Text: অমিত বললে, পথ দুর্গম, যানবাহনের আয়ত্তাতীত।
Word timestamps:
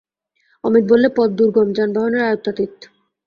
অমিত 0.63 0.83
বললে, 0.87 1.07
পথ 1.17 1.29
দুর্গম, 1.37 1.67
যানবাহনের 1.77 2.27
আয়ত্তাতীত। 2.27 2.73